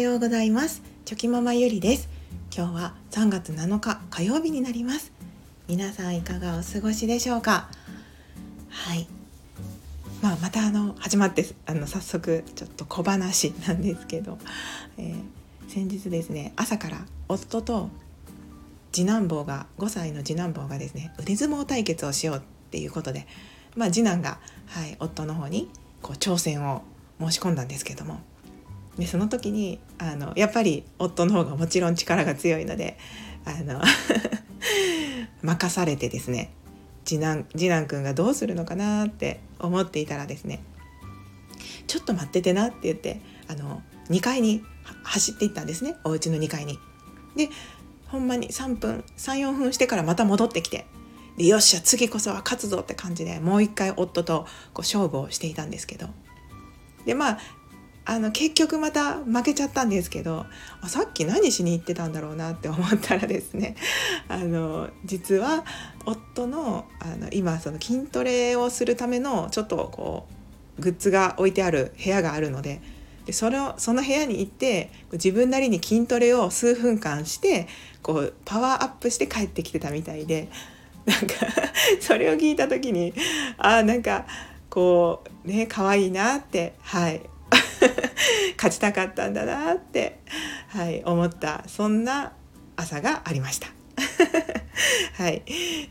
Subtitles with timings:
[0.00, 0.82] ようございます。
[1.04, 2.08] チョキママゆりです。
[2.56, 5.12] 今日は3月7日火曜日になります。
[5.68, 7.68] 皆さんいかがお過ごしでしょうか？
[8.70, 9.06] はい。
[10.22, 14.38] まあまたあの始まってあの早速ちょっと小話なんですけど、
[14.96, 17.90] えー、先日ですね朝から夫と
[18.92, 23.26] 次男坊が5歳の次男坊がですね腕相撲対決をしようっていうことで、
[23.76, 24.38] まあ、次男が、
[24.68, 25.68] はい、夫の方に
[26.00, 26.84] こう挑戦を
[27.20, 28.20] 申し込んだんですけども。
[29.00, 32.98] でその時にあのやっぱり夫の方がもちろん力が強いので
[33.46, 33.80] あの
[35.42, 36.50] 任されてですね
[37.06, 40.62] 次男次男くんがどうするのかなって思っていたらですね
[41.88, 44.62] 「ちょっと待っててな」って言ってあの2階に
[45.02, 46.78] 走っていったんですねお家の2階に。
[47.36, 47.48] で
[48.08, 50.84] ほんまに3分34分してからまた戻ってきて
[51.38, 56.08] でよっしゃ次こそは勝つぞって感じでもう一回夫とこう勝負をしていたんですけど
[57.06, 57.38] でまあ
[58.10, 60.44] あの結局また負けちゃったんですけど
[60.88, 63.76] さっき何しに行ってたんだろうなって思ったらですね
[64.26, 65.64] あの実は
[66.04, 70.26] 夫のあの今その筋トレをするためのちょっとこ
[70.80, 72.82] うグッズが置いてある部屋があるので
[73.26, 77.68] でそれをその部屋に行って自分なりに筋トレを数分間して
[78.02, 80.48] こうパワーアップして帰ってきてたみたいで
[81.06, 81.34] なんか
[82.02, 83.14] それを聞いた時に
[83.56, 84.26] あなんか
[84.68, 87.20] こうね可愛いなってはい。
[88.56, 90.20] 勝ちたかったんだなって、
[90.68, 92.32] はい、思ったそんな
[92.76, 93.68] 朝がありました。
[95.14, 95.42] はい、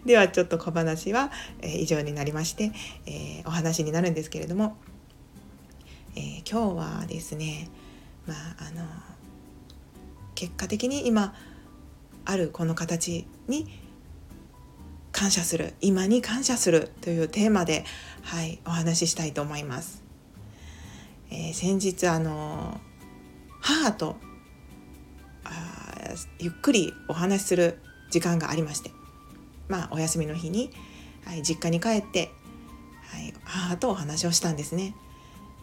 [0.05, 1.31] ではちょっと小話は、
[1.61, 2.71] えー、以上になりまして、
[3.05, 4.77] えー、お話になるんですけれども、
[6.15, 7.69] えー、今日はですね
[8.25, 8.85] まああの
[10.33, 11.35] 結果的に今
[12.25, 13.67] あるこの形に
[15.11, 17.85] 感謝する今に感謝するというテーマで、
[18.23, 20.08] はい、お話ししたいと思います。
[21.31, 22.79] えー、先日あの
[23.61, 24.17] 母と
[25.43, 25.49] あ
[26.39, 27.79] ゆっくりお話しする
[28.09, 28.91] 時間がありまして
[29.67, 30.71] まあお休みの日に、
[31.25, 32.31] はい、実家に帰って、
[33.11, 34.95] はい、母とお話をしたんですね。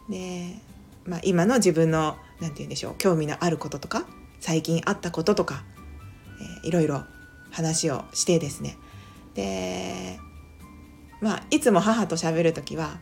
[0.08, 0.54] で、
[1.04, 4.06] まあ、今の自分の何て言うんでしょう興味のあることとか
[4.40, 5.64] 最近あったこととか、
[6.62, 7.02] えー、いろいろ
[7.50, 8.76] 話をしてですね
[9.34, 10.18] で
[11.20, 12.98] まあいつも母と喋る時は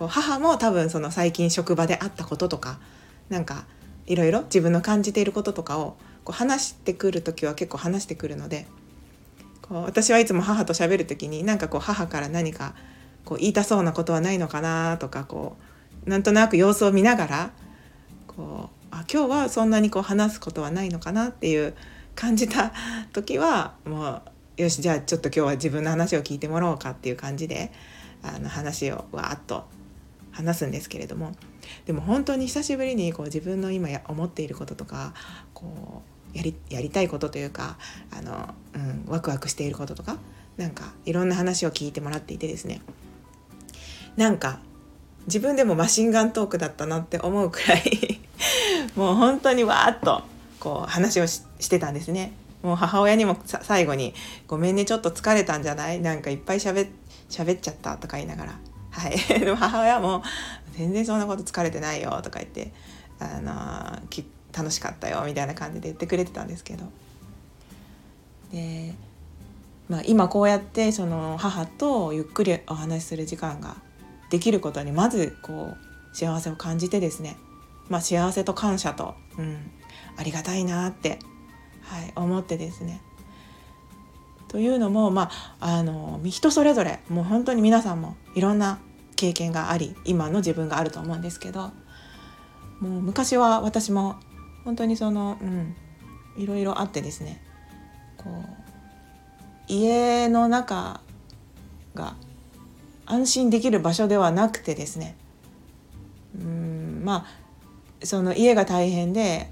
[0.00, 2.80] こう母も多分その最近職場であったこととか
[3.28, 3.66] なんか
[4.06, 8.66] いろいろ自分の感じていることとかをこう話してくる時は結構話してくるので
[9.60, 12.74] こう私はいつも母と喋る時になんかこう母から何か
[13.26, 15.58] こう言いたそうなことはないのかなとかこ
[16.06, 17.50] うなんとなく様子を見ながら
[18.26, 21.74] こうあ今日はそんなにこう話すことはないのかなっていう
[22.14, 22.72] 感じた
[23.12, 24.22] 時はも
[24.56, 27.70] うよしじゃあちょっと今日は自分の話を聞いてもらおうかっていう感じで
[28.22, 29.78] あの話をわーっと
[30.32, 31.32] 話すんですけれども。
[31.86, 35.14] でも本当に久しぶりにこう自分の今や思っていることとか
[35.54, 36.02] こ
[36.34, 37.76] うやりやりたいことというか
[38.10, 40.18] あの、うん、ワクワクしていることとか
[40.56, 42.80] なんかいろんな話を聞いてもらっていてですね。
[44.16, 44.60] なんか
[45.26, 48.20] 自分でもマシンガントークだったなって思うくらい
[48.96, 50.22] もう本当にわーっと
[50.58, 52.32] こう話をしてたんですね。
[52.62, 54.12] もう母親にも最後に
[54.46, 56.00] 「ごめんねちょっと疲れたんじゃない？
[56.00, 56.88] なんかいっぱいしゃべっ
[57.28, 58.58] ちゃった」とか言いながら。
[58.90, 59.16] はい、
[59.56, 60.22] 母親も
[60.76, 62.72] 「全然そんなこと疲れてないよ」とか言って
[63.18, 66.84] あのき楽しかったよみたいな感じで言ってくれてたんですけど。
[68.52, 68.94] で、
[69.88, 73.76] まあ、今こうやってその母とゆっくりお話しする時間が
[74.30, 75.74] できることにまずこ
[76.12, 77.36] う幸せを感じてですね、
[77.88, 79.70] まあ、幸せと感謝と、うん、
[80.16, 81.18] ありがたいなって、
[81.82, 83.00] はい、思ってですね。
[84.50, 85.30] というのも、ま
[85.60, 88.80] あ、あの人それぞれもう本当に皆さんもいろんな
[89.14, 91.70] 経験があり今の自分があると思うんですけど
[92.80, 94.16] もう昔は私も
[94.64, 95.76] 本当にその、うん、
[96.36, 97.40] いろいろあってですね
[98.16, 98.32] こう
[99.68, 101.00] 家の中
[101.94, 102.16] が
[103.06, 105.16] 安心できる場所ではなくてですね
[106.36, 107.24] うんま
[108.00, 109.48] あその家が大変で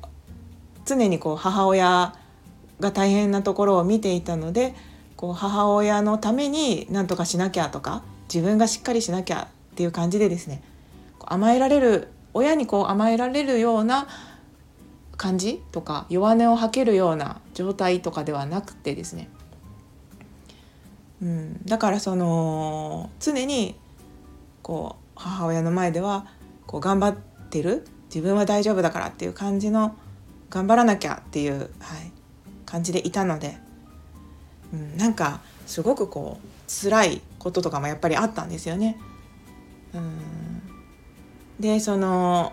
[0.84, 2.16] 常にこう母親
[2.80, 4.74] が大変なところを見ていたので
[5.18, 10.62] こう母親のために何とかしなきゃとか自分がしっかりしなきゃっていう感じでですね
[11.26, 14.06] 甘えられる親にこう甘えられるような
[15.16, 19.28] 感じとか弱音を吐けるような状態とかではなくてですね、
[21.20, 23.74] うん、だからその常に
[24.62, 26.26] こう母親の前では
[26.68, 27.16] こう頑張っ
[27.50, 29.96] てる自分は大丈夫だからっていう感じの
[30.48, 31.70] 頑張らなきゃっていう、はい、
[32.64, 33.58] 感じでいたので、
[34.72, 38.98] うん、なんかすごくこう辛いこととかもやっぱりあったんですよね。
[39.94, 40.38] うん
[41.60, 42.52] でその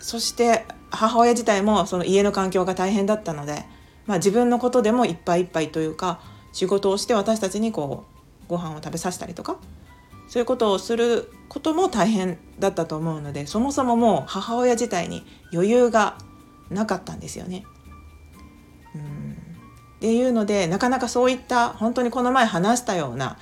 [0.00, 3.64] そして母親自体もその家の環境が大変だったので、
[4.06, 6.20] まあ、自分のことでもいっぱいいっぱいというか
[6.52, 8.04] 仕事をして私たちにこ
[8.46, 9.56] うご飯を食べさせたりとか
[10.28, 16.18] そういうことをすることも大変だったと思うのでそもそももう母親自体に余裕が
[16.70, 17.64] なかったんですよね。
[20.02, 23.38] っていうのでなかなかそういった本当にこの前話したような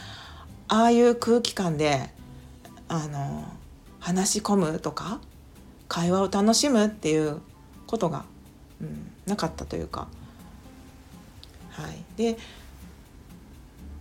[0.69, 2.11] ああいう空気感で
[2.87, 3.49] あの
[3.99, 5.23] 話し込むとか
[5.89, 7.41] 会話を楽しむっていう
[7.87, 8.27] ことが、
[8.79, 10.07] うん、なかったというか。
[11.71, 12.37] はい、で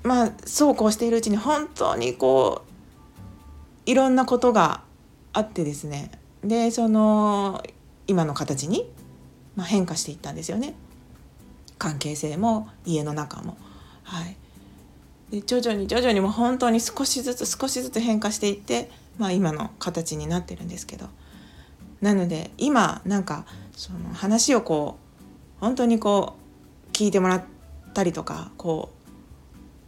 [0.03, 2.63] まあそうこうしているうちに本当にこ
[3.87, 4.81] ういろんなことが
[5.31, 6.11] あってですね。
[6.43, 7.63] でその
[8.05, 8.91] 今の形に、
[9.55, 10.73] まあ、変化していったんですよね。
[11.79, 13.57] 関係性も家の中も。
[14.03, 14.37] はい、
[15.31, 21.07] で徐々に徐々にもう本当に少しずつ少しずつ変化していって、まあ、今の形になってるんですけど。
[22.01, 23.45] なので今なんか
[23.75, 24.97] その話をこ
[25.57, 26.35] う本当にこ
[26.87, 27.43] う聞いてもらっ
[27.93, 28.89] たりとかこ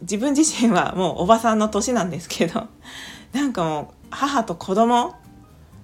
[0.00, 2.66] う自分自身はもうおばさんの年なんですけど
[3.32, 5.14] なんかもう母と子供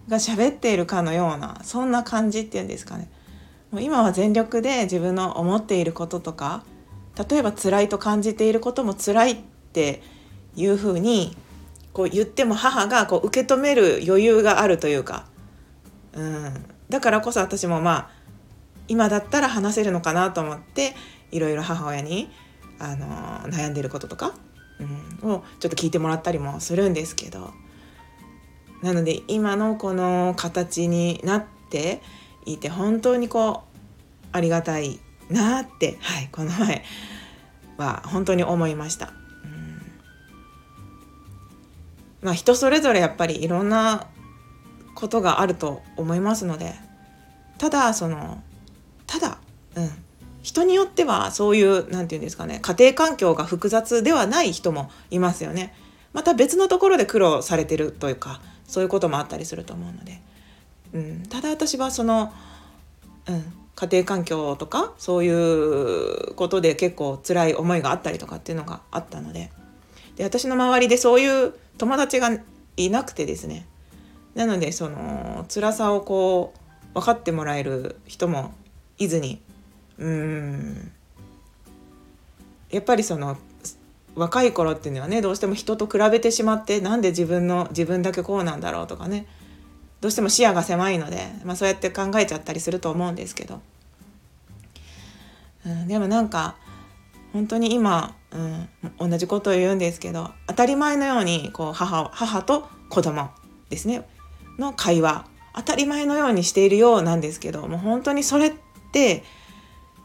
[0.08, 3.10] が喋っているかのようなそんな感じっていうんですかね。
[3.70, 6.64] もう今は全力で自分の思っていることとか
[7.30, 9.36] 例えば辛いと感じていることも辛いっ
[9.72, 10.02] て
[10.56, 11.36] いうふうに
[11.92, 15.26] こう言っても母がこう受け止める余裕があるというか、
[16.12, 16.54] うん、
[16.88, 18.10] だからこそ私もまあ
[18.86, 20.94] 今だったら話せるのかなと思って
[21.30, 22.30] いろいろ母親に、
[22.78, 23.06] あの
[23.52, 24.32] 悩んでることとか、
[25.22, 27.52] うん、をちょっと聞いてもらったりもするんですけど。
[28.82, 32.00] なので今のこの形になって
[32.46, 33.78] いて本当にこう
[34.32, 35.00] ありがたい
[35.30, 36.84] なって、はい、この前
[37.76, 39.12] は本当に思いました。
[39.44, 39.82] うん
[42.22, 44.06] まあ、人それぞれやっぱりいろんな
[44.94, 46.74] ことがあると思いますので
[47.58, 48.42] ただその
[49.06, 49.38] ただ、
[49.76, 49.90] うん、
[50.42, 55.74] 人によってはそういう何て言うんですかね家庭環境が複雑ではない人もいますよね。
[56.12, 60.20] また別のところで苦労されてるというかそういうこともあったりすると思うので、
[60.92, 62.32] うん、ただ私はその、
[63.26, 69.50] うん、家庭環境とかそういうことで結構辛い思いがあったりとかっていうのがあったので。
[70.18, 72.36] で私の周りでそういう友達が
[72.76, 73.66] いなくてですね。
[74.34, 76.52] なのでその辛さをこ
[76.92, 78.52] う分かってもらえる人も
[78.98, 79.40] いずに
[79.96, 80.92] うん。
[82.70, 83.36] やっぱりその
[84.16, 89.26] 若い頃っていうのはねどうしても人と比べてしまってなんで自分の自分だけこうなんだろうとかね。
[90.00, 93.60] どうしても視野が狭いので、まあ、そうやって考えちゃったりすると思うんですけど、
[95.66, 96.56] うん、でもなんか
[97.32, 98.38] 本当に今、う
[99.06, 103.30] ん、同じことを言うんですけど当たり前のようにこう母母と子供
[103.68, 104.06] ですね。
[104.58, 105.26] の会話。
[105.54, 108.52] 当たり前のようにしているようなんですけどもう本当にそれっ
[108.92, 109.24] て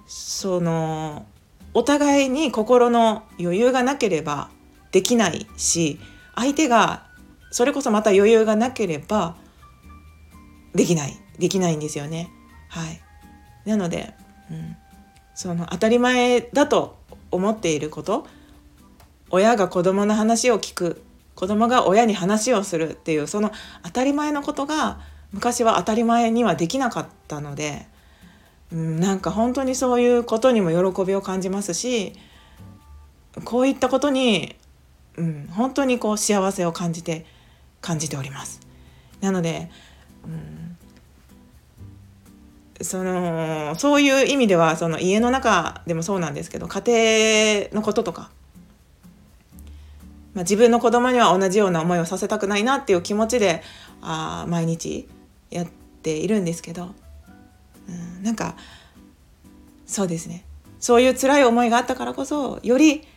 [0.07, 1.27] その
[1.75, 4.49] お互いに心の余裕がなければ
[4.91, 5.99] できないし
[6.35, 7.05] 相手が
[7.51, 9.35] それこそまた余裕がなければ
[10.75, 11.17] できない。
[11.37, 12.29] できないんですよね。
[12.69, 13.01] はい。
[13.69, 14.13] なので、
[14.51, 14.75] うん、
[15.35, 16.97] その当たり前だと
[17.31, 18.27] 思っていること
[19.29, 21.03] 親が子供の話を聞く。
[21.35, 24.99] 子供が親に話をするっていうその当たり前のことが
[25.31, 27.87] 昔は当たり前にはできなかったので、
[28.71, 32.13] うん、なんか本当にそういうことにも喜びを感じますし
[33.43, 34.55] こういったことに、
[35.17, 37.25] うん、本当にこう幸せを感じて
[37.81, 38.61] 感じております。
[39.19, 39.71] なので
[42.83, 48.29] そのそういう意味ではその家の中でもそうなんですけど家庭のこととか、
[50.33, 53.61] まあ、自分の子供には同じような思いをさせたくないなっていう気持ちで
[54.01, 55.07] あ毎日
[55.49, 55.67] やっ
[56.01, 56.93] ているんですけど、
[57.87, 58.55] うん、なんか
[59.85, 60.43] そうですね。
[60.79, 63.07] そういう辛い思いがあったからこそより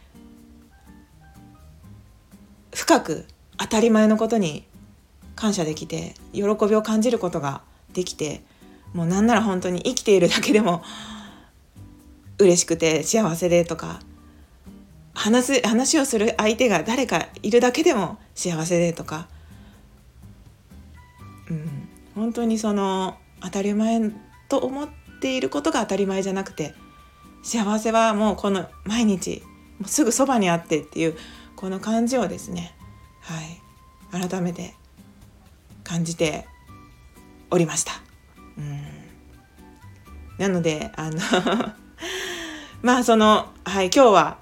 [2.72, 4.64] 深く当たり前のことに
[5.34, 8.42] 感謝できて喜びを感じることができて
[8.92, 10.82] もうなんなら本当に生きているだけでも
[12.38, 14.00] 嬉しくて幸せでとか
[15.14, 19.28] 話す話をする相手が誰かいるだけでも幸せでとか、
[21.50, 24.12] うん、本当にその当たり前
[24.48, 24.88] と思っ
[25.20, 26.74] ていることが当たり前じゃなくて
[27.42, 29.42] 幸せはもうこの毎日
[29.78, 31.16] もうすぐそばにあってっていう
[31.54, 32.74] この感じをですね
[33.20, 34.74] はい改めて
[35.82, 36.46] 感じて
[37.50, 38.05] おりました。
[38.58, 38.82] うん。
[40.38, 41.18] なのであの
[42.82, 44.38] まあそのはい今日は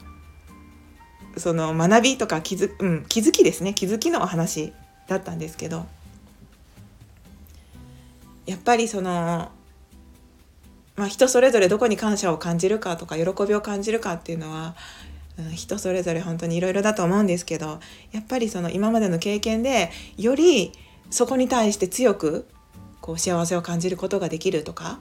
[1.36, 3.74] その学びとか気づ,、うん、気づきですね。
[3.74, 4.72] 気づきのお話
[5.08, 5.86] だったんですけど
[8.46, 9.50] やっぱりその
[10.96, 14.76] まあ、人それぞれどこに感謝を感じるかとか喜びを感じるかっていうのは、
[15.38, 17.80] うん、人それぞれ本当にいろいろだと思うんですけど
[18.12, 20.72] やっぱりその今までの経験でより
[21.10, 22.46] そこに対して強く
[23.04, 24.98] こう幸せを感じることができるとか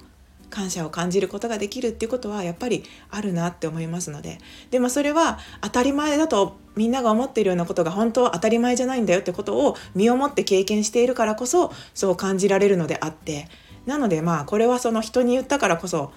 [0.50, 4.40] 感謝を感じることができるっていうことはやっぱりあるなって思いますので。
[4.72, 13.48] でもそれは当たり前だとみんなが思っているようなことが本当は当たり前じゃないんだよってことを身をもって経験しているからこそそう感じられるのであって。
[13.86, 16.12] なのでまあこれはその人に言ったからこそ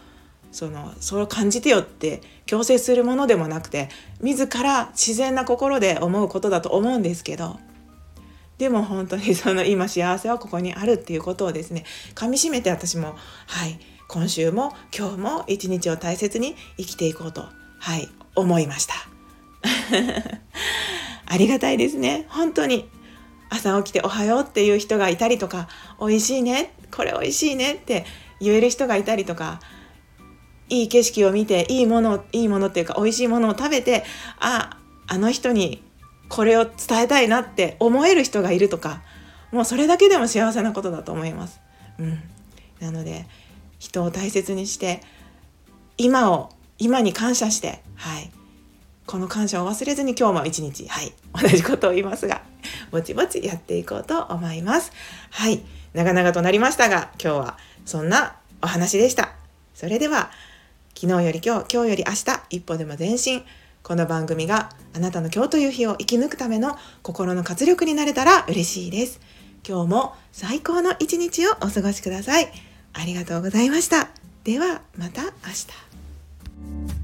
[0.50, 3.90] そのそう感じてよって強制するものでもなくて
[4.21, 7.61] 自ら自然な心で思うことだと思うんですけど
[8.58, 11.84] でも本当にその今幸せはここにあるっていうことをですね
[12.14, 17.42] かみしめて私もはい今週も今日も一日を大切に生きていこうと
[17.78, 18.94] はい思いました。
[21.28, 22.26] ありがたいですね。
[22.28, 22.88] 本当に
[23.48, 25.68] 朝起きておはようっていう人がいたりとか
[26.00, 28.04] 美味しいねこれ美味しいねって
[28.40, 29.60] 言える人がいたりとか
[30.68, 34.04] いい景色を見ていいものいいものっていうか美味しいものを食べて
[34.40, 35.82] ああの人に
[36.28, 39.02] これを伝えたいなって思える人がいるとか
[39.52, 41.61] もうそれだけでも幸せなことだと思います。
[41.99, 42.21] うん、
[42.80, 43.26] なので
[43.78, 45.02] 人を大切にして
[45.99, 48.30] 今を今に感謝してはい
[49.06, 52.42] この感謝を忘れずに今日も一日はい同じことを言いますが
[52.90, 54.92] ぼちぼちやっていこうと思います。
[55.30, 55.62] はい
[55.95, 59.30] 長々となりましたが今日はそんなお話でした。
[59.75, 60.30] それでは
[60.95, 63.42] 昨日より今日今日より明日一歩でも前進
[63.87, 69.21] この番組があなたの今日という日を生き抜くための心の活力になれたら嬉しいです。
[69.64, 72.49] 今日も最高の一日をお過ごしください。
[72.95, 74.09] ありがとうございました。
[74.43, 75.28] ではまた明
[76.90, 76.95] 日。